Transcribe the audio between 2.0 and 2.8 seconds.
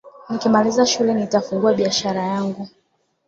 yangu